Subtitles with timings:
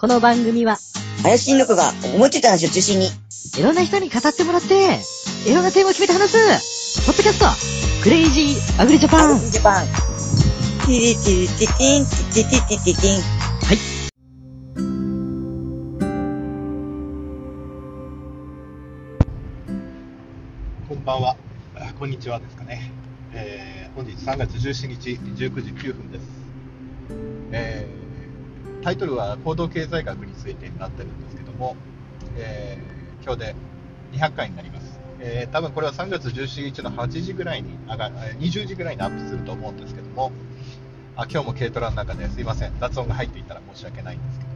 [0.00, 0.78] この番組は、
[1.24, 3.08] 林新子が思いついた話を中心に、
[3.58, 5.00] いろんな人に語ってもらって、
[5.44, 7.46] いろんなテーマを決めて話す、ポッドキャスト、
[8.04, 9.40] クレイジーアグリジャパン。
[9.50, 9.86] ジャパン。
[10.86, 13.22] ティリティリティティン、ティティティティティン。
[20.88, 21.36] こんばんは。
[21.74, 22.92] あこんにちはですかね。
[23.32, 26.24] えー本日3月17日19時9分です。
[27.50, 28.07] えー
[28.82, 31.76] タイトルは行動経済学についてになってるんですけども、
[32.36, 33.54] えー今日で
[34.12, 34.98] 200回になります。
[35.20, 40.32] えー多分これは3月17日の8時ぐらいに上が、20時ぐらいにアップすると思うんですけども、
[41.16, 44.50] あ今日も軽トラの中ですいません、雑音が入っていたら申し訳ないんですけど。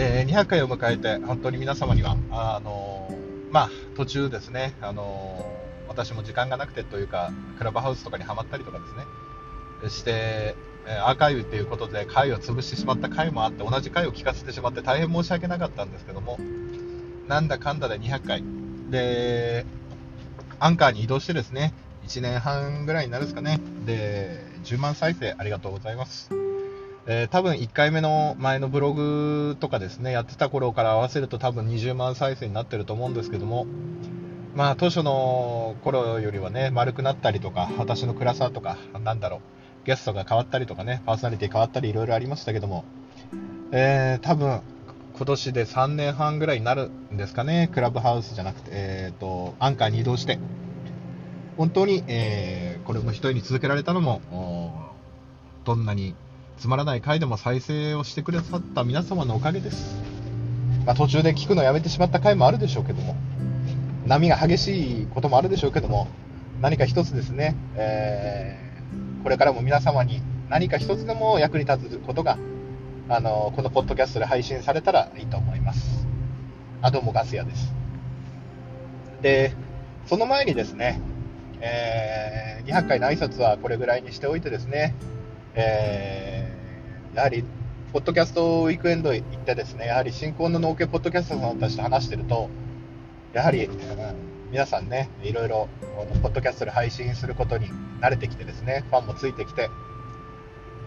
[0.00, 9.06] えー200回を迎えて、本当に皆様には、あのーまあ、途中ですね、あのー私も時間がなくてというか、クラブハウスとかにはまったりとかですね、
[9.88, 10.54] して、
[10.88, 16.38] えアーカイブということで回を潰してしまった回もあって、同じ回を聞かせてしまって大変申し訳なかったんですけども、
[17.28, 18.44] なんだかんだで200回。
[18.90, 19.66] で、
[20.60, 21.74] アンカーに移動してですね、
[22.06, 23.60] 1年半ぐらいになるんですかね。
[23.84, 26.30] で、10万再生ありがとうございます。
[27.08, 33.66] えー多分1回目の前のブログとかですね、やってた頃から合わせると多分20万再生になってると思うんですけども、
[34.54, 39.40] まあ当初の頃よりはね、丸くなったりとか、私の暗さとか、なんだろう、
[39.86, 42.84] ゲストが変わったりとかね、パーソナリティ変わったりいろいろありましたけども、
[43.70, 44.60] えー多分
[45.16, 50.38] 今年で3年半ぐらいになるんですかね、クラブハウスじゃなくて、えーと、アンカーに移動して、
[51.56, 54.20] 本当に、えーこれも一人に続けられたのも、
[55.64, 56.14] どんなに
[56.58, 59.96] つまらない回でも再生をしてくださった皆様のおかげです。
[60.84, 63.16] まあ、途中で聞くのやめてしまった回もあるでしょうけども、
[64.06, 66.08] 波が激しいこともあるでしょうけども、
[66.60, 68.65] 何か一つですね、えー
[69.26, 72.38] これからも皆様に何か一つでも役に立つことが、
[73.08, 76.06] あのこのポッドキャストで配信されたらいいと思います。
[76.80, 77.74] あ、どうもガス屋です。
[79.22, 79.52] で、
[80.06, 81.00] その前にですね、
[81.60, 84.94] えー200回の挨拶はこれぐらいにしておいてですね、
[85.56, 87.42] えーやはり、
[87.92, 92.48] ポッドキャストウィークエンド行ってですね、やはり新婚の農家ポッドキャスターさんたちと話してると、
[93.32, 95.68] やはり、うん皆さんね、いろいろ、
[96.22, 97.68] ポッドキャストで配信することに
[98.00, 99.70] 慣れてきてですね、ファンもついてきて、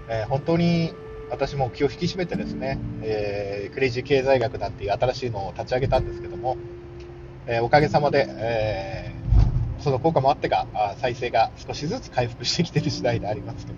[0.08, 0.94] えー本当に
[1.30, 6.58] 私も気を引き締めてですね、えークレイジー経済学なんていう新しいのを立ち上げたんですけども、
[7.48, 9.20] えーおかげさまで、えー
[9.84, 13.78] その効果もあってか、あ再生が少しずつ回復してきている次第でありますけど。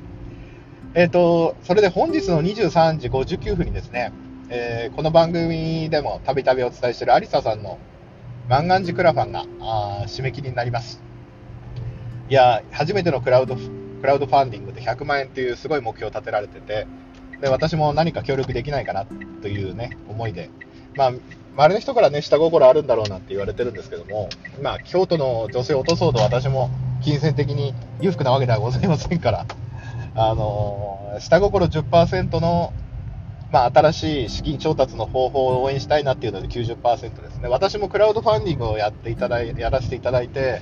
[0.93, 4.11] えっ、と、それで本日の23時59分にですね、
[4.49, 7.79] えーこの番組でもたびたびお伝えしているアリサさんの
[8.51, 11.01] 万願寺クラファンがあ締め切りになります。
[12.27, 13.61] いや、初めてのクラウドク
[14.03, 16.85] ラウドファンディングで100万円というすごい目標を立てられてて、
[17.39, 19.05] で私も何か協力できないかな
[19.41, 20.49] というね、思いで、
[20.97, 24.27] まあ、周りの人からね、下心あるんだろうなって言われてるんですけども、
[24.61, 26.69] まあ、京都の女性を落とそうと私も
[27.01, 29.45] 金銭的に裕福なわけではございませんから、
[30.13, 32.73] あのー下心10%の、
[33.51, 37.49] まあ、新しい資金調達の方法を応援したいなっていうので90%ですね。
[37.49, 40.61] 私もクラウドファンディングをやっていただい、やらせていただいて、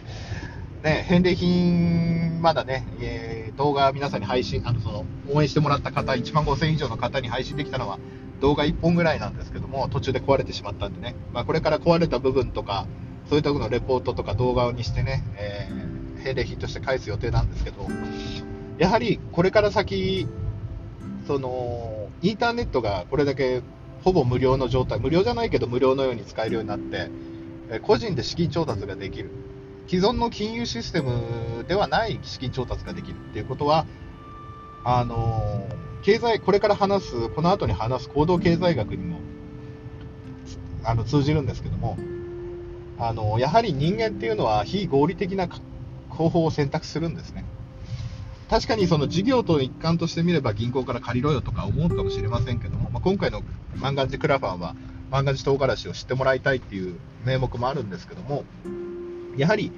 [0.83, 8.00] ね、返礼品、まだね、えー動画皆さんに配信、あの、その、応援してもらった方、1万5000以上の方に配信できたのは
[8.39, 12.88] 動画1本ぐらいなんですけども、途中で壊れてしまったんでね、まあ、これから壊れた部分とか、
[13.27, 17.88] そういったとこのレポートとか動画にしてね、えー返礼品として返す予定なんですけど、
[18.77, 20.27] やはりこれから先、
[21.27, 23.62] その、インターネットがこれだけ
[24.03, 27.12] ほぼ無料の状態、無料じゃないけど無料のように使えるようになって、
[27.81, 29.31] 個人で資金調達ができる。
[29.88, 33.85] 既存の金融システムではない資金調達ができるっていうことは、
[34.84, 35.69] あの
[36.02, 39.22] 経済、これから話す、この後に話す行動経済学にも
[40.84, 41.97] あの通じるんですけども、
[42.97, 45.47] あのやはり人間っていうのは非合理的な
[46.09, 47.46] 方法を選択するんですね。
[48.49, 53.41] 確かにその事業と一環として見れば銀行から借りろよとか思うかもしれませんけども、まあ、今回の
[53.75, 54.75] 万願寺クラファンは
[55.12, 58.44] 万願寺唐辛子を知ってもらいたいっていう名目もあるんですけども、
[59.38, 59.71] やはり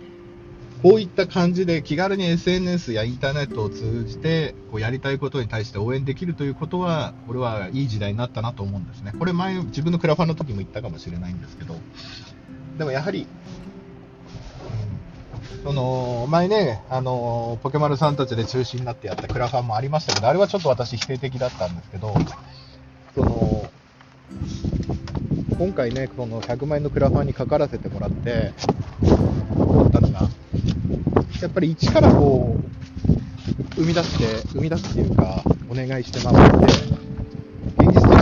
[0.82, 9.14] こういった感じで気軽に SNS やインターネットを通じてこうやりたいことに対して応援できるということは、これはいい時代になったなと思うんですね。
[9.18, 11.76] これ前、自分のクラファンの時も言ったかもしれないんですけど、
[12.78, 13.28] でもやはり、
[15.64, 22.14] その前ね、あのポケマルさんたちで中心になってやったクラファンもありましたけど、あれはちょっと私否定的だったんですけど、
[23.16, 23.70] その
[25.58, 28.54] 今回ね、この100万円のクラファンにかからせてもらって、
[29.56, 30.22] 思ったのが、
[31.42, 36.66] やっぱり一からこう、生み出して、生み出すっていうか、お願いして回って、
[37.78, 38.22] 現実的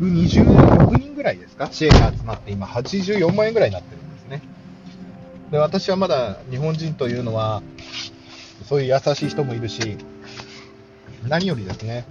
[0.00, 3.99] 126人ぐらいですか、支援が集まって、今、84万円ぐらいになってる。
[5.50, 7.62] で、私はまだ日本人というのは、
[8.68, 9.98] そういう優しい人もいるし、
[11.26, 12.06] 何よりですね、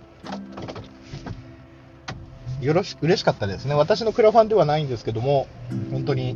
[2.62, 3.74] よろし嬉しかったですね。
[3.76, 5.48] 私のクラファンではないんですけども、
[5.92, 6.36] 本当に、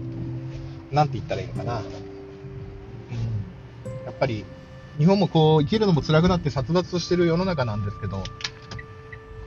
[0.92, 1.80] なんて言ったらいいのかな。
[1.80, 1.86] うん、
[4.06, 4.46] やっぱり、
[4.98, 8.24] 日本もこう、生きるのも辛くなって殺伐としてる世の中なんですけど、こ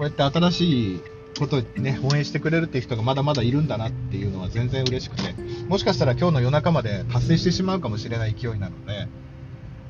[0.01, 1.01] うやって新しい
[1.41, 5.35] ことね、応援してくれるっていう人がまだまだいるんだなっていうのは全然嬉しくて、
[5.69, 9.09] もしかしたら今日の夜中まで達成してしまうかもしれない勢いなので、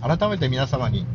[0.01, 1.07] 改めて皆様に、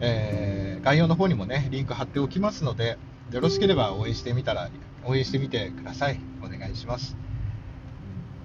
[0.00, 2.98] えー、概要の方にもね、リンク貼っておきますので、
[3.30, 4.70] よろしければ応援してみたら、
[5.04, 6.20] 応援してみてください。
[6.42, 7.16] お願いします。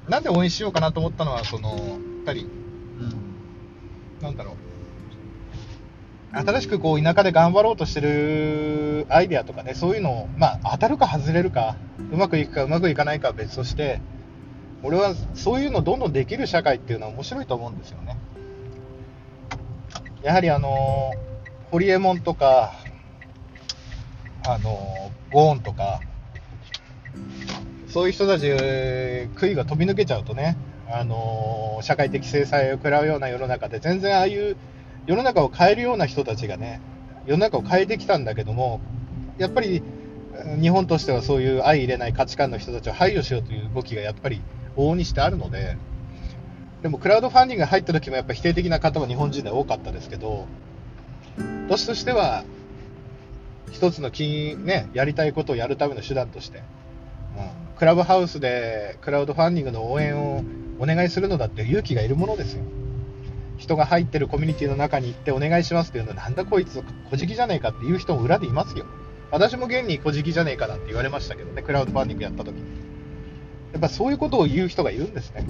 [0.10, 1.80] なんで応援しようかなと思ったのは、その、やっ
[2.26, 4.73] ぱり、うん、なんだろう。
[6.34, 11.78] 新しくこう田舎で頑張ろうとしてるアイデアとかね、そういうのを、まあ、当たるか外れるか、
[12.12, 14.02] うまくいくかうまくいかないかは別として、
[14.82, 18.18] 俺はそういうのどんどんできる社会っていうのは面白いと思うんですよね。
[20.24, 21.12] やはりあの、
[21.70, 22.74] ホリエモンとか、
[24.48, 26.02] あの、ゴーンとか、
[27.88, 28.50] そういう人たち、
[29.36, 30.58] 杭が飛び抜けちゃうとね、
[30.90, 34.58] あの、社会的制裁を食らうような世の中で、全然ああいう
[35.06, 36.82] 世の中を変えるような人たちがね、
[37.26, 38.82] 世の中を変えてきたんだけども、
[39.38, 39.82] やっぱり
[40.62, 44.42] 日本としてはそういう相入れない価値観の人たちを排除しようという動きがやっぱり
[44.76, 45.78] 往々にしてあるので、
[46.82, 50.48] でもクラウドファンディングが入った時もやっぱ否定的な方は日本人で多かったですけど、
[51.70, 52.44] 年としては
[53.72, 60.44] 一つの金、ね、やりたいことをやるための手段として、うん、クラブハウスでクラウドファンディングの応援を
[60.80, 62.64] お願いするのだって勇気がいるものですよ。
[63.64, 68.86] 人が入ってるコミュニティの中に行ってお願いしますっていうのは、なんだこいつ、小じきじゃねえかっていう人も裏でいますよ。
[69.32, 72.62] 私も現に小じきじゃねえかなんて言われましたけどね、クラウドファンディングやった時に。
[73.72, 75.48] やっぱそういうことを言う人がいるんですね。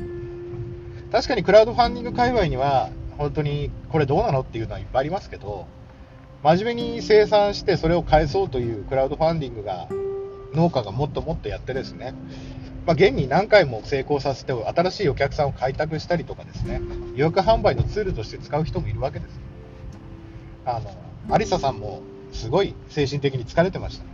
[1.12, 5.66] 確かにクラウドファンディング界隈には、本当にこれどうなのっていうのはいっぱいありますけど、
[6.44, 9.88] 真面目に生産してそれを返そうというクラウドファンディングが
[10.54, 12.14] 農家がもっともっとやってですね、
[12.86, 16.82] まあ、現に何回も成功させて新しいお客さんを開拓したりとかですね
[17.16, 19.40] 予約販売のツールとして使う人もいるわけです。
[20.66, 20.96] あの
[21.34, 22.02] アリサさんも
[22.34, 24.06] すごい精神的に疲れてました。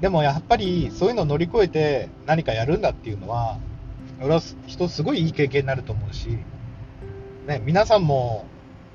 [0.00, 3.58] でもやっぱりそういうのを乗り越えて何かやるんだっていうのは
[4.20, 6.38] 俺は人すごいいい経験になると思うし、
[7.46, 8.46] ね、皆さんも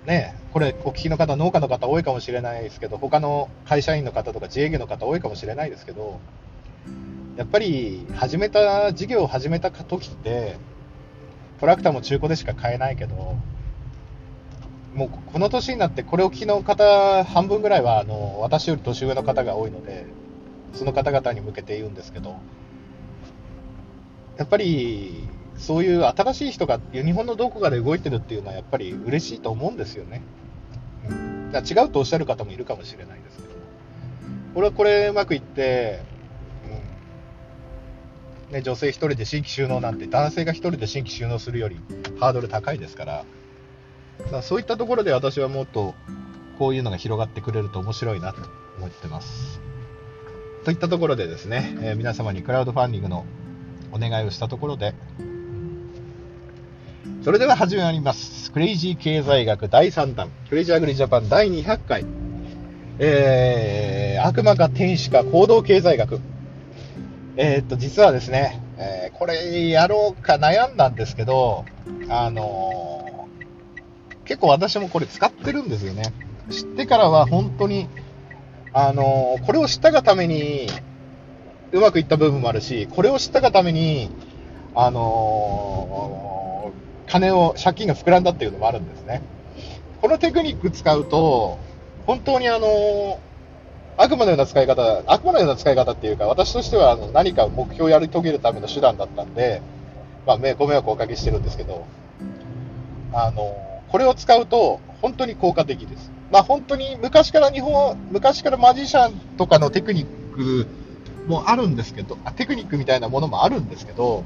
[0.06, 6.19] ね、これお聞きの方、農家の方多いかもしれないですけど、他の会社員の方とか自営業の方多いかもしれないですけど、
[7.42, 10.58] やっぱり始めた、事業を始めた時って、
[11.60, 13.36] トラクターも中古でしか買えないけど、
[14.94, 20.06] もうこの年になってこれを聞きの方半分ぐらいはあの私より年上の方が多いので、
[20.76, 22.38] その方々に向けて言うんですけど、
[24.38, 25.28] やっぱり
[25.58, 30.22] そういう新しい人が日本のどこかで動いてるっていうのはやっぱり嬉しいと思うんですよね。
[31.10, 33.50] うん、だ違うとおっしゃる方もいるかもしれないですけど、
[34.54, 36.12] 俺はこれうまくいって、
[38.51, 41.77] ね、女性1人で新規収納なんて男性が1人で新規収納するより
[42.19, 43.25] ハードル高いですから、
[44.30, 45.95] からそういったところで私はもっと
[46.59, 48.42] こういうのが広がってくれると面白いなと
[48.77, 49.62] 思ってます。
[50.65, 53.26] といったところでですね、えー、皆様にクラウドファンディングの
[53.92, 54.94] お願いをしたところで、
[57.23, 58.52] それでは始まります。
[58.52, 62.06] クレイジー経済学第3弾、クレイジーアグリジャパン第200回。
[62.99, 66.19] えー、悪魔か天使か行動経済学。
[67.38, 71.66] えー、っと、実はですね、えー、これやろうか悩んだんですけど、
[72.09, 76.14] あのー、結構私もこれ使ってるんですよね。
[76.50, 77.88] 知ってからは本当に、
[78.73, 80.68] あのこれを知ったがために、
[81.71, 84.09] うまくいった部分もあるし、これを知ったがために、
[84.76, 86.71] あの
[87.07, 89.21] 金を、借金が膨らんだっていうのもあるんですね。
[90.02, 91.59] このテクニック使うと、
[92.06, 93.19] 本当にあの、
[93.98, 99.62] 悪魔のような使い方、悪魔のような使い方っていうか、私としてはあの何か目標をやり遂げるための手段だったんで、
[100.26, 101.86] まあ、ご迷惑をおかけしてるんですけど、
[103.14, 106.12] あの、これを使うと本当に効果的です。
[106.31, 110.68] まあ本当に昔から日本、昔からマジシャンとかのテクニック
[111.28, 114.24] もあるんですけど、テクニックみたいなものもあるんですけど、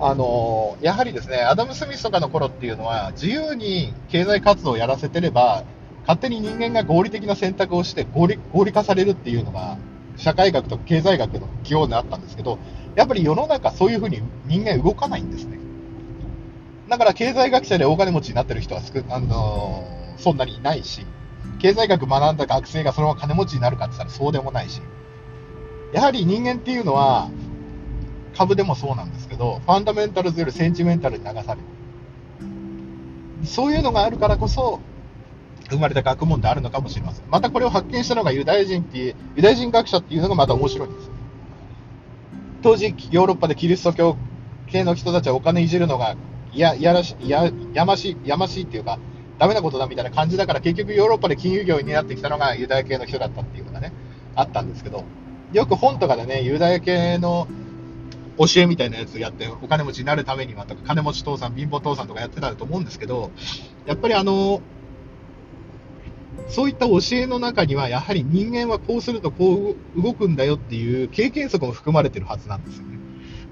[0.00, 5.64] あのやはりですね、アダム・スミスとかの頃っていうのは、自由に経済活動をやらせてれば、
[6.06, 9.78] 勝手に人間が合理的な選択をして合理合理化されるっていうのが、
[10.16, 12.58] 社会学と経済学の基本であったんですけど、
[12.94, 15.58] やっぱり世の中そういうふうに人間動かないんですね。
[16.88, 21.06] だから経済学者で大金持ちになってる人はすく、あのー、そんなにいないし、
[21.58, 24.82] 経済学学んだ学生がそのまま金持ちになるかって言ったらそうでもないし、
[25.92, 27.30] やはり人間っていうのは、
[28.36, 33.46] 株でもそうなんですけど、ファンダメンタルズよりセンチメンタルに流される。
[33.46, 34.80] そういうのがあるからこそ、
[35.70, 37.24] 生まれた学問であるのかもしれません。
[37.30, 41.10] またこれを発見したのがユダヤ人っていう、ユダヤ人学者っていうのがまた面白いんです。
[42.62, 44.16] 当時、ヨーロッパでキリスト教
[44.66, 46.16] 系の人たちはお金いじるのが、
[46.52, 47.50] いや、いやらし、いや、
[47.84, 48.98] ましい、やましいっていうか、
[49.38, 53.92] ダメなことだみたいな感じだから、結局ヨーロッパで金融業になってきたのがユダヤ系の人だったっていうのがね、
[54.34, 55.04] あったんですけど、
[55.52, 57.48] よく本とかでね、ユダヤ系の
[58.38, 63.30] 教えみたいなやつやって、お金持ちになるためにはとか、金持ち父さん、貧乏父さんとかやってたと思うんですけど、
[63.86, 64.60] やっぱりあの、
[66.48, 72.98] そういった教えの中には、やはり人間はこうするとこう動くんだよっていう経験則も含まれてるはずなんですよね。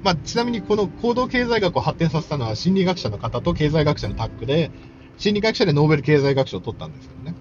[0.03, 4.71] まあ、ちなみにこの行動経済学を発展させたのは心理学者の方と経済学者のタッグで、
[5.17, 7.35] 心理学者でノーベル経済学賞を取ったんですけどね。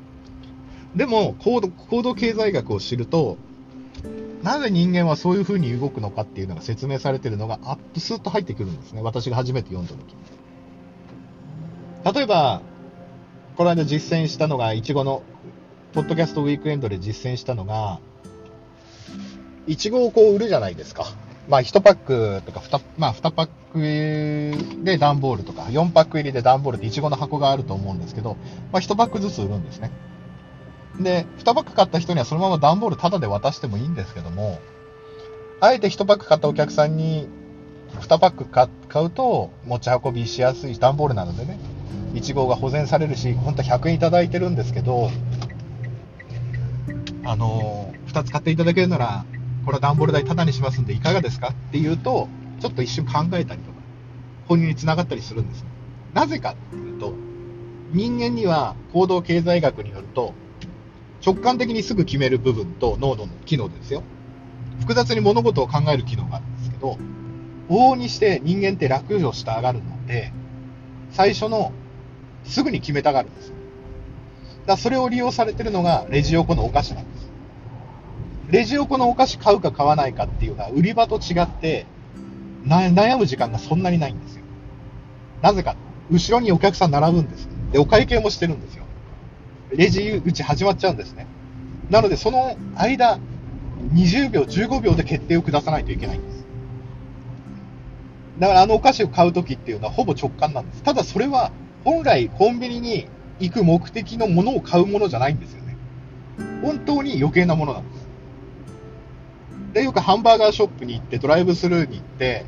[0.95, 3.37] でも行動、行動経済学を知ると、
[4.43, 9.01] なぜ人間はそういう風に動くのかっていうのが説明されてるのが、アップスーッと入ってくるんですね。
[9.01, 10.15] 私が初めて読んだ時
[12.15, 12.61] 例えば、
[13.55, 15.23] この間実践したのが、いちごの、
[15.93, 17.99] ポッドキャストウィークエンドで実践したのが、
[19.67, 21.05] いちごをこう売るじゃないですか。
[21.49, 28.37] まあ、1パックとか2、まあ、2パックで段ボールとか、4パック入りで段ボールっていちごの箱があると思うんですけど、
[28.71, 29.91] まあ、1パックずつ売るんですね。
[30.97, 34.59] で、2パック買った人にはそのまま段ボールタダで渡してもいいんですけども、
[35.59, 37.27] あえて1パック買ったお客さんに
[37.99, 38.69] 2パック買
[39.03, 41.59] うと持ち運びしやすい段ボールなのでね、
[42.13, 45.09] いちごが保全されるし、本当は100円いただいてるんですけど、
[47.23, 49.25] あのー、2つ買っていただけるなら、
[49.65, 53.81] これは段ボール代タダにしますんでいかがですかって言うと、ちょっと一瞬考えたりとか、
[54.47, 55.65] 購入につながったりするんです。
[56.13, 57.13] なぜかっていうと、
[57.91, 60.33] 人間には行動経済学によると、
[61.25, 64.03] 直感的にすぐ決める部分と脳の機能ですよ。
[64.79, 66.97] 複雑に物事を考える機能があるんですけど、
[67.69, 70.33] 往々にして人間って楽をしたがるので、
[71.11, 71.71] 最初の
[72.43, 73.55] すぐに決めたがるんですよ。
[74.65, 77.10] だそれを利用されてるのがレジ横のお菓子なんです。
[78.51, 81.85] レジ横のお菓子買うか買わないかっていうのは売り場と違って
[82.65, 84.43] 悩む時間がそんなにないんですよ。
[85.41, 85.75] なぜか、
[86.11, 87.47] 後ろにお客さん並ぶんです。
[87.71, 88.83] で、お会計もしてるんですよ。
[89.71, 91.25] レジ打ち始まっちゃうんですね。
[91.89, 93.19] なので、その間、
[93.93, 96.45] 20秒、15秒で決定を下さないといけないんです。
[98.37, 100.83] だからあのお菓子を買うときっていうのはほぼ直感なんです。
[100.83, 101.51] ただそれは
[101.83, 103.07] 本来コンビニに
[103.39, 105.77] 行く目的のものを買うものじゃないんですよね。
[106.61, 108.00] 本当に余計なものなんです。
[109.73, 112.45] で、よくハンバーガーショップに行って、ドライブスルーに行って、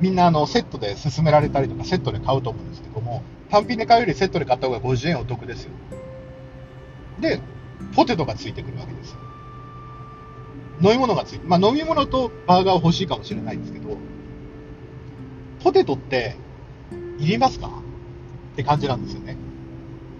[0.00, 5.70] みんなあのセットで勧められたりとか、セットで買うと思うんですけども、単品で買うよりセットで買った方が50円お得ですよ。
[7.20, 7.40] で、
[7.94, 9.18] ポテトがついてくるわけですよ。
[10.82, 13.96] 飲み物がついて、まあ飲み物とバーガー欲しいかもしれないんですけど、
[15.62, 16.36] ポテトって
[17.18, 17.68] いりますか？
[18.52, 19.36] って感じなんですよね。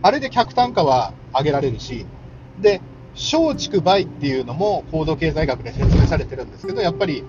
[0.03, 2.07] あれで客単価は上げられるし、
[2.61, 2.81] で、
[3.15, 7.25] 小畜梅っていうのも行動経済学で説明されてるんですけど、やっぱり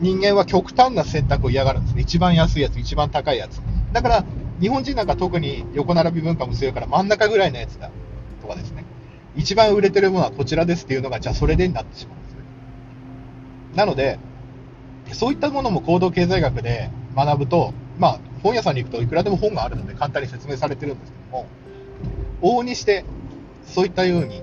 [0.00, 2.02] 人間は極端な選択を嫌がるんですね。
[2.02, 3.60] 一番安いやつ、一番高いやつ。
[3.92, 4.24] だから、
[4.60, 7.90] 日本人なんか特に横並び文化も強いから真ん中ぐらいのやつだ
[8.40, 8.84] とかですね。
[9.36, 12.40] 一番売れてるものはこちらですっていうのが、じゃあそれでになってしまうんですね。
[13.74, 14.18] なので、
[15.12, 21.46] そういったものも行動経済学で学ぶと、まあ、本屋さんに行くといくらでも本があるので簡単に説明されてるんですけども、
[22.42, 23.04] 往々にして、
[23.64, 24.42] そういったように、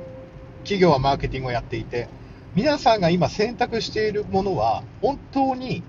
[0.66, 2.10] 企業はマーケティングをやっていて、
[2.56, 5.84] 皆さんが今選択しているものは、本当に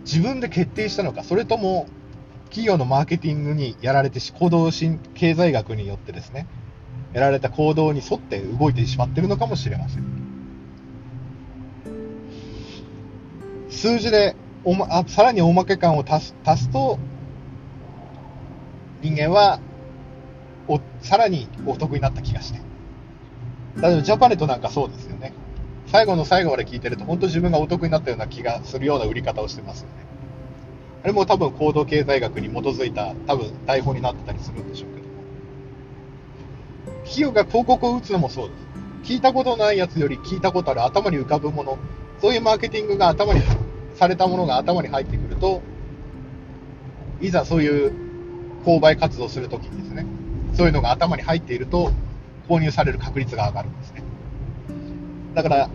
[0.00, 1.86] 自分で決定したのか、それとも
[2.44, 6.46] 企業のマーケティングにやられて、行動し経済学によってですね、
[7.12, 10.04] やられた行動に沿って動いてしまっているのかもしれません。
[13.68, 16.98] 数字でお、ま、あさらに大まけ感を足す足すと、
[19.02, 19.60] 人間は
[20.68, 22.65] おさらにお得になった気がして。
[23.80, 25.32] 例えばジャパネットなんかそうですよね。
[25.86, 29.94] 最後の最後まで聞いてると、本当自分がお得になったような気がするような売り方をしてますよね。
[31.04, 35.12] あれも多分行動経済学に基づいた多分台本になってたりするんでしょうけども。
[37.04, 38.54] 企業が広告を打つのもそうで
[39.04, 39.12] す。
[39.12, 41.78] 聞いたことないやつより聞いたことある頭に浮かぶもの、
[42.20, 43.42] そういうマーケティングが頭に
[43.94, 45.62] されたものが頭に入ってくると、
[47.20, 47.92] いざそういう
[48.64, 50.04] 購買活動するときにですね、
[50.54, 51.92] そういうのが頭に入っていると、
[52.48, 54.02] 購入される確率が上がるんですね。
[55.34, 55.70] だから、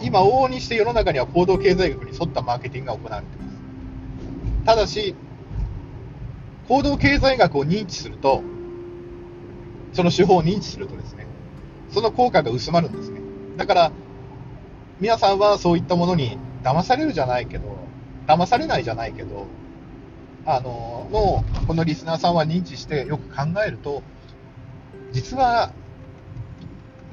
[0.00, 3.62] 今、往々にして世の中には行動経済学に沿ったマーケティングが行われています。
[4.64, 5.14] ただし、
[6.68, 8.42] 行動経済学を認知すると、
[9.92, 11.26] その手法を認知するとですね、
[11.90, 13.20] その効果が薄まるんですね。
[13.56, 13.92] だから、
[14.98, 17.88] 皆さんはそういったものに騙されるじゃないけど、
[18.26, 19.46] 騙されないじゃないけど、
[20.44, 24.02] あの、の、このリスナーさんは認知してよく考えると、
[25.12, 25.72] 実は、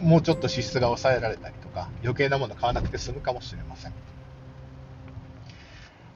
[0.02, 3.94] もうちょっと支出が抑えられたりとか、余計なもの買わなくて済むかもしれません。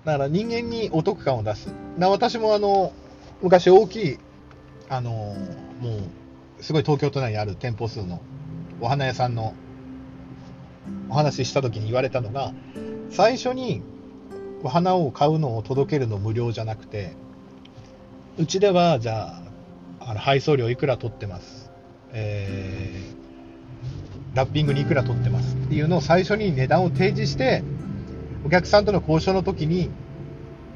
[0.06, 1.74] だから人間にお得感を出す。
[1.98, 2.94] な私もあの、
[3.42, 4.20] 昔大きい、
[4.90, 5.36] あの、も
[6.60, 8.22] う、すごい東京都内にある店舗数の
[8.82, 9.54] お花屋さんの
[11.10, 12.54] お話しした時に言われたのが、
[13.10, 13.82] 最初に
[14.63, 17.13] お花を買うのを届けるの無料じゃなくて、
[18.38, 19.42] うちでは、じゃ
[20.00, 21.72] あ、あの配送料いくら取ってます？
[22.12, 23.23] えー、
[24.34, 27.63] ラッピングにいくら取ってますっていうのを最初に値段を提示して、
[28.46, 29.90] お客さんとの交渉の時に、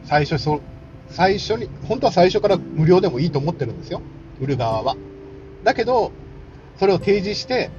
[0.04, 0.62] 最初そ、
[1.10, 4.02] 最初に、本当は最初から無料でもいいと思ってるんですよ。
[4.40, 4.96] 売る側は。
[5.64, 6.12] だけど、
[6.78, 7.72] それを提示して、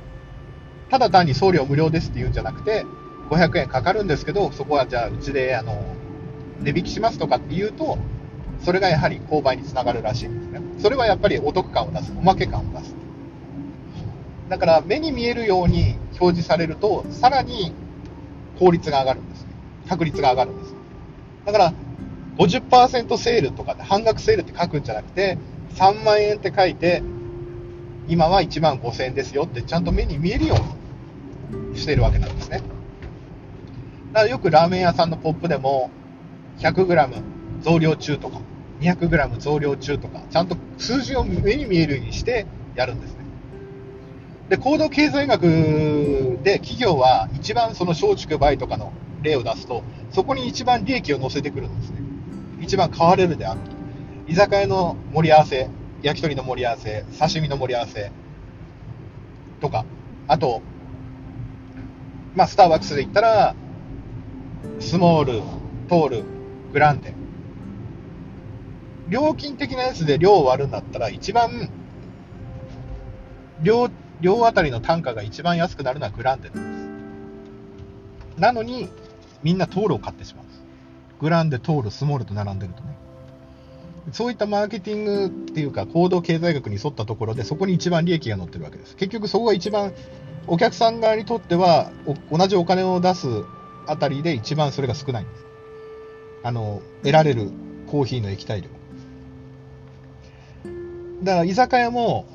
[0.90, 2.84] ただ単に送料無料ですって言うんじゃなくて、
[3.30, 5.94] 500円かかるんですけど、そこはじゃあうちで、あの、
[6.60, 7.98] 値引きしますとかって言うと、
[8.60, 10.60] それがやはり購買につながるらしいんですね。
[10.80, 12.96] それはやっぱりお得感を出す、おまけ感を出す。
[14.48, 17.72] だから目に見えるように表示されると、さらに
[18.58, 19.50] 効率が上がるんですね。
[19.88, 20.74] 確率が上がるんです。
[21.44, 21.74] だから、
[22.38, 25.38] 50%セールとかで半額セールって書くんじゃなくて、
[25.74, 27.02] 3万円って書いて、
[28.08, 32.62] 今は1万5000円ですよってちゃんと目に見えるようにしてるわけなんですね。
[34.12, 35.90] だからよくラーメン屋さんのポップでも、
[36.58, 37.22] 100g
[37.60, 38.40] 増量中とか、
[38.80, 43.17] 200g 増量中とか、ちゃんと数字を目に見えるようにしてやるんです。
[44.48, 45.42] で、行動経済学
[46.42, 51.98] で企業は一番その松竹梅とかの例を出すと、そこに一番利益を乗せてくるんですね。
[52.60, 53.70] 一番買われるであると。
[54.26, 55.68] 居酒屋の盛り合わせ、
[56.02, 58.10] 焼き鳥の盛り合わせ、刺身の盛り合わせ
[59.60, 59.84] とか、
[60.26, 60.62] あと、
[62.34, 63.54] まあ、スターバックスで言ったら、
[64.80, 65.42] スモール、
[65.88, 66.24] トール、
[66.72, 67.14] グランデ。
[69.08, 71.70] 料金的なやつで量を割るんだったら、一番、
[73.62, 73.90] 量、
[74.20, 78.40] 量あたりの単価が一番安くなるのはグランデなんです。
[78.40, 78.88] なのに、
[79.42, 80.64] みんなトールを買ってしまうんです。
[81.20, 82.96] グランデ、トール、スモールと並んでるとね。
[84.12, 88.96] そういったマーケティングっていうか、行動経済学に沿ったところで、そこに一番利益が乗ってるわけです。
[88.96, 89.92] 結局そこが一番、
[90.46, 91.90] お客さん側にとっては、
[92.30, 93.26] 同じお金を出す
[93.86, 95.44] あたりで一番それが少ないんです。
[96.42, 97.50] あの、得られる
[97.88, 98.68] コーヒーの液体量。
[101.22, 102.26] だから居酒屋も、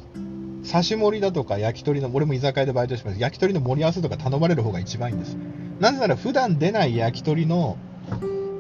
[0.63, 3.19] 刺し盛りだとか焼き鳥の、俺も居酒屋でバイトします。
[3.19, 5.36] 焼き鳥の盛り合わせとか頼まれる方が一番いいんです。
[5.80, 7.78] なぜなら普段出ない焼き鳥の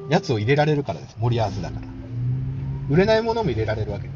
[0.09, 1.15] やつを入れられるからです。
[1.19, 1.87] 盛り合わせだから。
[2.89, 4.13] 売れないものも入れられるわけで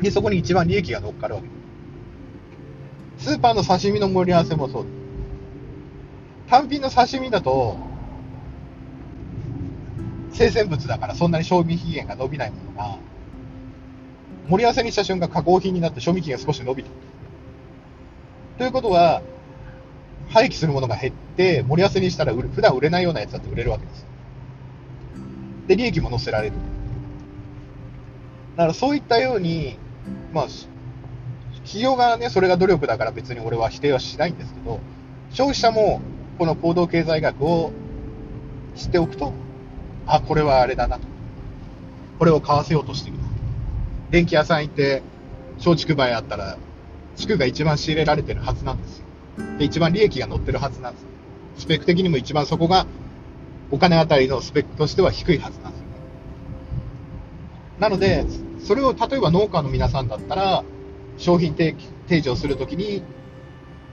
[0.00, 0.02] す。
[0.02, 1.52] で、そこに一番利益が乗っかるわけで
[3.18, 3.32] す。
[3.32, 4.94] スーパーの刺身の盛り合わせもそうです。
[6.50, 7.76] 単品の刺身だと、
[10.32, 12.98] 生鮮物だからそんなに賞味期限が伸びないものが、
[14.48, 16.90] 盛り合わせにした瞬間加工品になって賞味期限が少し伸びた。
[18.58, 19.22] ということは、
[20.30, 24.06] 廃棄するものが減って、盛り合わせにしたら売れ普段売れないようなやつだって売れるわけです。
[25.66, 26.56] で、利益も乗せられる。
[28.56, 29.78] だからそういったように、
[30.32, 30.46] まあ、
[31.64, 34.80] 企業側ね、それが努力だから別に俺は否定はしないんですけど、
[35.30, 36.00] 消費者も
[36.38, 37.70] この行動経済学を
[38.74, 39.32] 知っておくと、
[40.06, 41.06] あ、これはあれだなと。
[42.18, 43.27] これを買わせようとしている。
[44.10, 45.02] 電気屋さん行って、
[45.58, 46.56] 松竹梅あったら、
[47.16, 49.04] 地区が一番仕入れられてるはずなんですよ。
[49.58, 51.08] で、一番利益が乗ってるはずなんですよ。
[51.58, 52.86] スペック的にも一番そこが、
[53.70, 55.86] お金あたりのスペックとしては低いはずなんですよ。
[57.80, 58.24] なので、
[58.60, 60.64] それを例えば農家の皆さんだったら、
[61.18, 61.74] 商品提
[62.06, 63.02] 提示をするときに、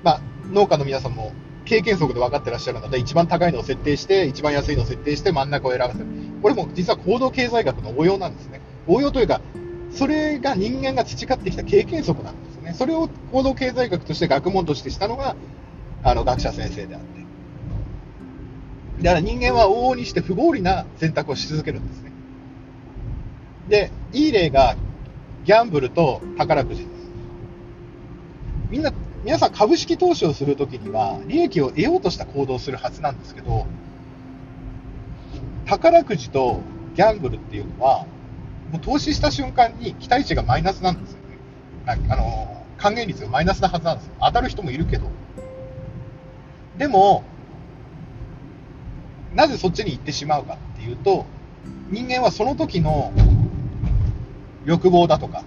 [0.03, 1.33] まあ、農家の皆さんも
[1.65, 6.05] 経験則で分かってらっしゃるので、一番高いのを設定して、一番安いのを設定して真ん中を選ばせる。
[6.41, 8.61] これも実は行動経済学の応用なんですね。
[8.87, 9.41] 応用というか、
[9.95, 12.73] それが人間が培ってきた経験則なんですね。
[12.73, 15.35] それを行動経済学として学問としてしたのが、
[16.03, 17.25] あの、学者先生であって。
[19.01, 22.11] だから人間は往々にして不合理な選択をし続けるんですね。
[23.69, 24.75] で、いい例が、
[25.45, 26.89] ギャンブルと宝くじです。
[28.69, 28.91] みんな、
[29.23, 33.65] 皆さん株式投資をするときには、利益を得ようとした行動をするはずなんですけど、
[35.65, 36.59] 宝くじと
[36.95, 38.05] ギャンブルっていうのは、
[38.71, 41.25] もう投資した瞬間に期待値がマイナスなんですよね。
[42.09, 44.13] あの、還元率がマイナスなはずなんですよ。
[44.21, 45.09] 当たる人もいるけど。
[46.77, 47.23] でも、
[49.33, 51.25] なぜそっちに行ってしまうかっていうと、
[51.89, 53.11] 人間はその時の
[54.65, 55.43] 欲望だとか、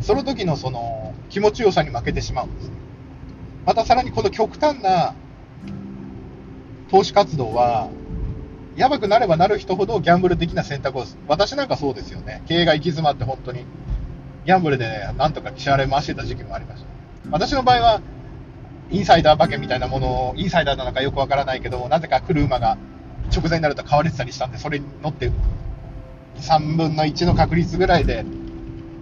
[0.00, 2.74] その時のその気持ちよさに負けてしまうんですね。
[3.66, 5.14] またさらにこの極端な
[6.90, 7.88] 投資活動は、
[8.76, 11.22] やばくなればなる人ほどギャンブル的な選択をする。
[11.28, 12.42] 私なんかそうですよね。
[12.46, 13.64] 経営が行き詰まって本当に、
[14.46, 16.88] ギャンブルでね、なんとか支払い回してた時期もありました。
[17.30, 18.00] 私の場合は、
[18.90, 22.78] インサイダー馬券みたいなものを、インサイダーなのかよくわからないけど、なぜか来る馬が
[23.34, 25.30] 直前になると買われてたりしたんで、それに乗って、
[26.36, 28.24] 3分の1の確率ぐらいで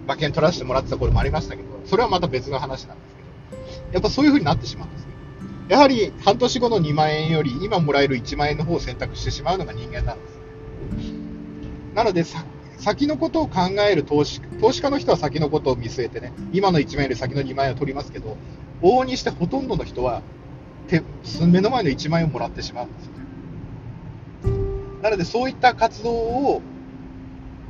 [0.05, 5.08] 馬券取らせてもらってた頃もありましたけど、それはまた別の話なんですけど、やっぱそういう風になってしまうんですね。
[5.69, 10.39] やはり半年後の2万円より今もらえる1万円の方を選択してしまうのが人間なんです。
[11.93, 12.25] なので、
[12.77, 18.35] 先のことを考える投資投資家の人は先のことを見据えてね、今の1万円より先の2万円を取りますけど、
[18.81, 20.23] 往々にしてほとんどの人は
[20.87, 21.03] 手
[21.45, 23.19] 目の前の1万円をもらってしまうんですよね。
[25.03, 26.63] なのでそういった活動を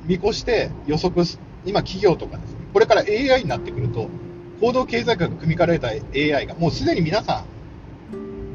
[0.06, 4.10] 見越して予測す、今企業とかですね、これから AI になってくると、
[4.62, 5.80] 行動経済学組み換え
[6.32, 7.46] た AI が、もうすでに皆さん、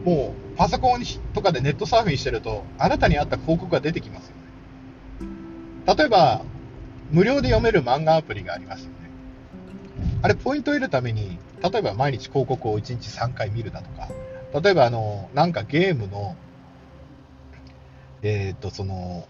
[0.05, 5.97] もうパソコンとかでネットサーフィンしてると、あなたに合った広告が出てきますよね。
[5.97, 6.43] 例えば、
[7.11, 9.11] 無料で読める漫画アプリがありますよね。
[10.23, 14.09] あれ、ポイントを得るために、例えば毎日広告を1日3回見るだとか、
[14.61, 16.37] 例えばあの、なんかゲームの、
[18.23, 19.27] えっ、と、その、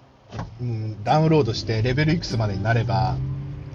[0.61, 3.17] うん、ダウンロードしてレベルいくつまでになれば、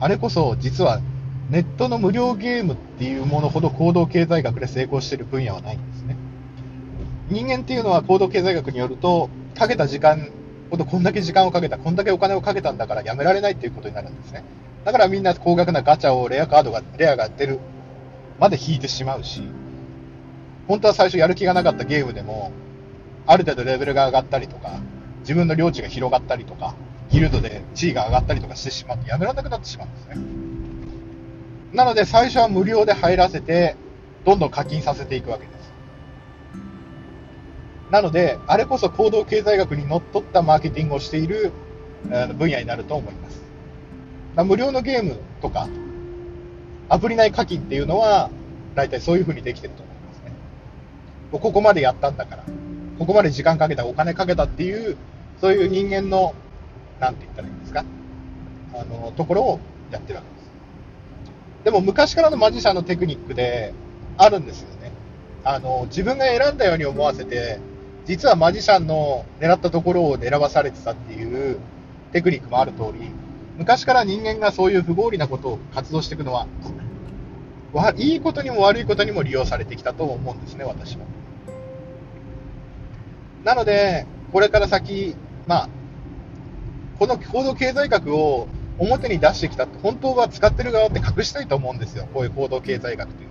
[0.01, 1.01] あれこそ実は
[1.49, 6.15] ネットの無料ゲームっていうものほど行動経済学で成功している分野はないんですね。
[7.30, 10.32] 人間っていうのは行動経済学によると、かけた時間
[10.72, 14.44] ほどこんだけ時間をかけた、こんだけお金をかけたんだからやめられないっていうことになるんですね。
[14.84, 17.60] だからみんな高額なガチャをレアカードが、レアが出る
[18.39, 19.44] まで引いてしまうし、
[20.68, 22.52] 本当は最初やる気がなかったゲームでも、
[23.28, 24.80] ある程度レベルが上がったりとか、
[25.22, 26.74] 自分の領地が広がったりとか、
[27.12, 30.15] ギルドで地位が上がったりとかしてしまってやめられなくなってしまうんですね。
[31.74, 33.76] なので最初は無料で入らせて、
[34.26, 35.59] どんどん課金させていくわけです。
[37.91, 41.52] なので、あれこそ行動経済学にのっとったマーケティングをしている
[42.38, 43.41] 分野になると思います。
[44.45, 45.67] 無料のゲームとか、
[46.88, 48.30] アプリ内課金っていうのは、
[48.75, 50.32] 大体そういう風にできてると思いますね。
[51.32, 52.43] ここまでやったんだから、
[52.99, 54.95] ここまで時間かけた、お金かけたっていう、
[55.41, 56.34] そういう人間の、
[56.99, 57.84] なんて言ったらいいんですか、
[58.75, 59.60] あの、ところを
[59.91, 60.52] やってるわけです。
[61.65, 63.73] でも昔からのマジシャンのテクニックで、
[64.17, 64.91] あるんですよね。
[65.43, 67.60] あの、自分が選んだように思わせて、
[68.10, 71.60] 実はマジシャンの狙ったところを狙わされてたっていう
[72.12, 73.12] テクニックもある通り、
[73.60, 76.48] 昔から人間がそういう不合理なことを活動していくのは、
[77.98, 81.06] いいことにも悪いことにも利用されてきたと思うんですね、私は。
[83.43, 85.69] なので、これから先、まあ、
[86.98, 88.48] この行動経済学を
[88.80, 93.29] 表に出してきたって、本当は使ってる側って隠したいと思うんですよ、こういう行動経済学という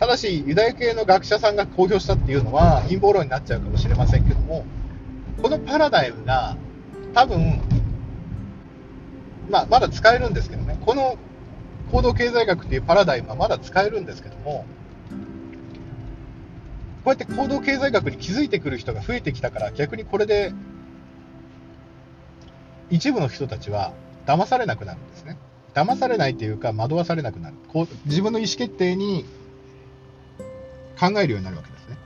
[0.00, 4.64] ただし、ユダヤ系の学者さんが公表したっていうのは陰謀論になっちゃうかもしれませんけども、
[5.42, 6.56] このパラダイムが
[7.12, 7.60] 多分、
[9.50, 11.18] まあ、まだ使えるんですけどね、この
[11.92, 14.64] 行動経済学っていうパラダイムはまだ使えるんですけども、
[17.04, 20.54] こうやって行動経済学に気づいてくる人が増えてきたから、逆にこれで、
[22.88, 23.92] 一部の人たちは
[24.24, 25.36] 騙されなくなるんですね。
[25.74, 27.56] 騙されないというか、惑わされなくなる。
[27.68, 29.26] こう自分の意思決定に
[31.00, 31.96] 考えるようになるわけですね。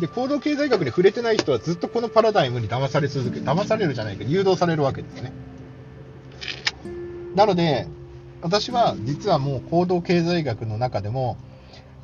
[0.00, 5.32] で、行動経済学に触れてない人はずっとこのパラダイムに騙され続け、騙されるじゃないけど、誘導されるわけですね。
[7.34, 7.88] なので、
[8.42, 11.36] 私は実はもう行動経済学の中でも、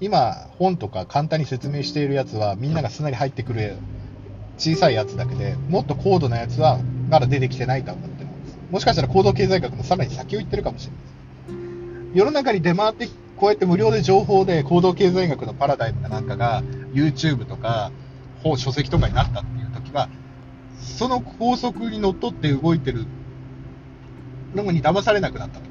[0.01, 3.77] 今、本とか簡単に説明しているやつは、みんながすんなり入ってくる
[4.59, 8.59] 小さいやつだけで、もっと高度なやつはまだ出てきてないと思ってます。
[8.71, 12.19] もしかしたら行動経済学のさらに先を行ってるかもしれない。
[12.19, 13.09] 世の中に出回って
[13.43, 17.91] こうやって無料で情報で行動経済学のパラダイムかなんかが YouTube とか
[18.45, 20.09] 本、書籍とかになったっていう時は、
[20.79, 23.05] その法則にのっとって動いてる
[24.55, 25.65] のに騙されなくなったと。
[25.65, 25.71] だか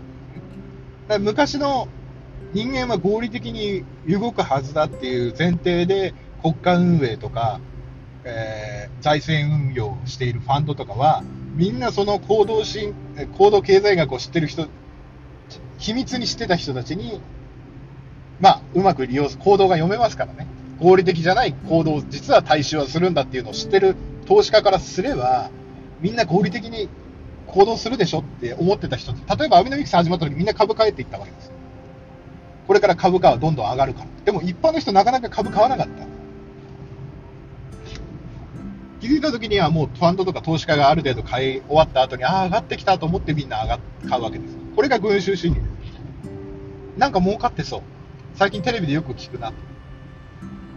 [1.14, 1.88] ら昔の
[2.52, 7.62] 人間は合理的に動くはずだっていう前提で国家運営とか、
[8.26, 11.24] えー、財政運用をしているファンドとかは、
[11.56, 12.94] みんなその行動し
[13.38, 14.68] 行動経済学を知ってる人、
[15.78, 17.22] 秘密に知ってた人たちに
[18.42, 20.48] まあ、うまく利用す、行動が読めますからね。
[20.80, 25.52] 合理的じゃない行動を実は対象はするんだっていうのを知ってる投資家からすれば、
[26.02, 26.90] みんな合理的に
[27.46, 31.52] 行動するでしょって思ってた人例えばアベノミクス始まった時みんな株買えて言ったわけです。
[32.66, 34.08] これから株価はどんどん上がるから。
[34.26, 36.06] でも一般の人なかなか株買わなかった。
[39.02, 44.58] 気づいた時にはもうファンドとか投資家がある程度買い終わった後に、ああ、上がってきたと思ってみんな上が買うわけです。
[44.76, 45.72] これが群衆心理です。
[46.98, 47.82] なんか儲かってそう。
[48.36, 49.54] 最近テレビでよく聞くな。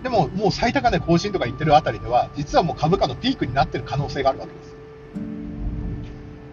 [0.03, 4.77] でも、もう最高値更新とか言ってるあたりでは、実はもう株価のピークになってる可能性があるわけです。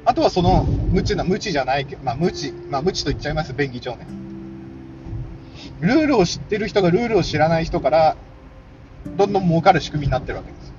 [0.06, 4.08] あとはその、無知な、無知じゃないけど、まあ無知、まあ無知と言っちゃいます、便宜上ね。
[5.80, 8.16] ルールを知ってる人がルールを知らない人から、
[9.18, 10.74] どんどん儲かる仕組みになってるわけです。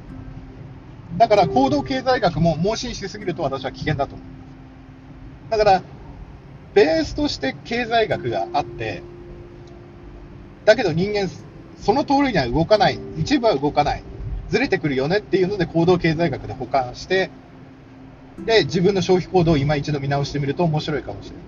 [1.19, 5.51] だから行動経済学も盲信しすぎると私は危険だと思う。
[5.51, 5.83] だから、
[6.73, 9.03] ベースとして経済学があって、
[10.65, 11.29] だけど人間、
[11.79, 14.03] その通りには動かない、一部は動かない、
[14.49, 17.31] ずれてくるよねっていうので行動経済学で保管して、
[18.45, 21.43] で、自分の消費行動を今一度見直してみると面白いかもしれない。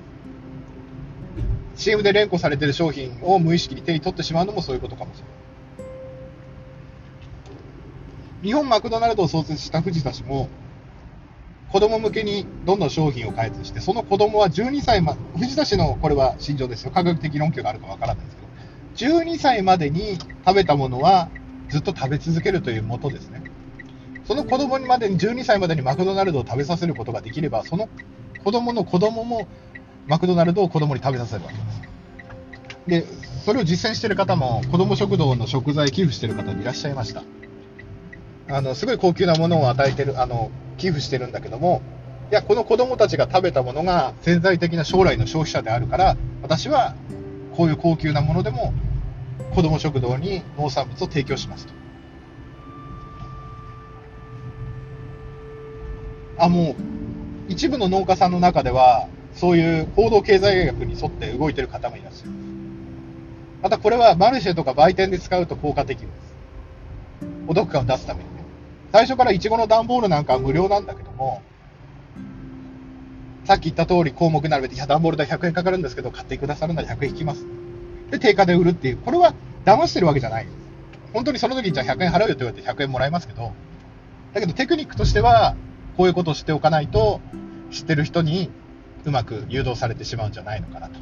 [1.76, 5.34] CM で連呼されてる商品を無意識に手に取ってしまうのもそういうことかもしれない。
[8.44, 10.48] 日本マクドナルドを創設した藤田氏も、
[11.70, 16.90] 子供向けにどんどん商品を開発して、その子供は12歳まで、藤田氏のこれは心情ですよ。
[16.90, 18.48] 科学的論拠があるかわからないですけど、
[18.96, 21.30] 12歳までに食べたものは
[21.68, 23.42] ずっと食べ続けるというもとですね。
[24.24, 27.88] その子供にまでに12歳までにマクドナルドを食べさせることができれば、その
[28.42, 29.48] 子供の子供も
[30.06, 33.06] マクドナルドを子供に食べさせるわけです。
[33.08, 37.22] で、それを実践している方も、子供食堂の食材寄付している方もいらっしゃいました。
[38.48, 41.82] あの、すごい高級なものを与えてる、あの、寄付してるんだけども、
[42.30, 46.94] いや、この子供たちが食べたものが潜在的な将来の消費者であるから、私は
[47.56, 48.74] こういう高級なものでも
[49.54, 51.74] 子供食堂に農産物を提供しますと。
[56.36, 56.76] あ、もう、
[57.48, 62.48] 一部の農家さんの中では、そういう行動経済学に沿って動いてる方もいらっしゃいます。
[63.62, 66.36] またこれはマルシェとか売店で使うと効果的です。
[67.46, 68.44] お得感を出すためにね。
[68.92, 71.42] 最初からイチゴの段ボールなんかは無料なんだけども、
[73.44, 77.46] さっき言った通り項目並べて、いや、段ボール代100円かかるんですけど、買ってくださるなら100円引きます。
[78.10, 78.96] で、定価で売るっていう。
[78.98, 80.48] これは騙してるわけじゃない。
[81.12, 83.52] 本当にその時にじゃあ100円払うよって言われて100円もらえますけど、
[84.32, 85.56] だけどテクニックとしては、
[85.96, 87.20] こういうことを知っておかないと、
[87.70, 88.50] 知ってる人に
[89.04, 90.98] うまく誘導されてしまうんじゃないのかなと。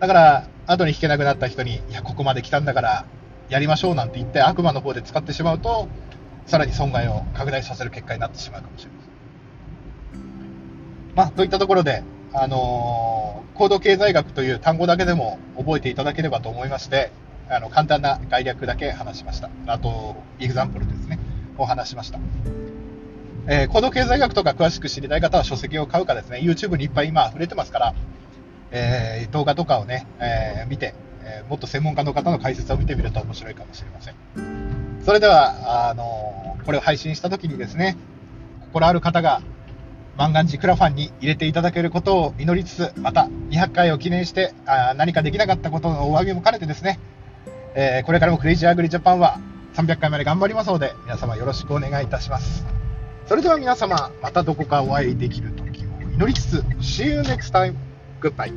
[0.00, 3.06] だから、後に引けなくなった人に、いや、ここまで来たんだから、
[3.48, 5.88] やりましょうなんて言って、悪魔の方で使ってしまうと、
[6.46, 9.07] さらに損害を拡大させる結果になってしまうかもしれません。
[11.18, 17.10] まあ、といったところで、あのー行動経済学という単語だけでも覚えていただければと思いまして、
[17.50, 19.50] あの、簡単な概略だけ話しました。
[19.66, 21.18] あと、エグザンプルですね、
[21.56, 22.20] を話しました。
[23.48, 27.94] えー行動経済学とか詳しく知りたい方は書籍を買うかですね、YouTube にいっぱい今溢れてますから、
[28.70, 34.14] えー動画とかをね、えー見て、えもっと専門家の方の解説を見てみると面白いかもしれません。
[35.04, 37.96] それでは、あのこれを配信した時にですね、
[38.66, 39.42] 心ある方が、
[40.18, 46.98] 万願寺クラファンに入れていただけることを祈りつつ、また200回を記念して、あ何かできなかったことのお詫びも兼ねてですね、
[47.76, 49.38] えーこれからもクレイジーアグリジャパンは
[49.74, 52.66] 300回まで頑張りますので、皆様よろしくお願いいたします。
[53.26, 57.76] それでは皆様、またどこかお会いできる時を祈りつつ、See you next time.
[58.20, 58.52] Goodbye.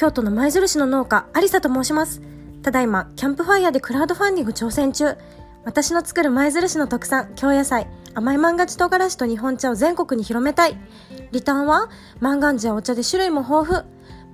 [0.00, 2.22] 京都の舞鶴市の農家、ありさと申します。
[2.62, 5.14] ただいま、キャンプファイヤーでクラウドファンディング挑戦中。
[5.66, 10.76] 私の作る舞鶴市の特産、京野菜、甘い万願寺唐辛子と日本茶を全国に広めたい。
[11.32, 13.88] リターンは、万願寺やお茶で種類も豊富。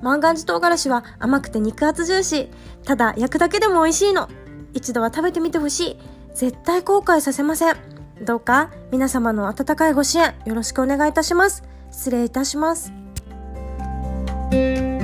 [0.04, 2.48] 万願寺唐辛子は甘くて肉厚ジューシー。
[2.84, 4.28] ただ、焼くだけでも美味しいの。
[4.72, 5.96] 一度は食べてみてほしい。
[6.32, 7.74] 絶対後悔させません。
[8.24, 11.64] どうか、皆様の温かいご支援、よろしくお願いいたします。
[11.90, 12.92] 失礼いたします。「